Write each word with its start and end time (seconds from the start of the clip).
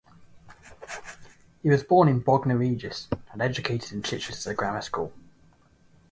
He 1.61 1.69
was 1.69 1.83
born 1.83 2.07
in 2.07 2.21
Bognor 2.21 2.57
Regis 2.57 3.07
and 3.31 3.39
educated 3.39 3.99
at 3.99 4.03
Chichester 4.03 4.51
Grammar 4.55 4.81
School. 4.81 5.13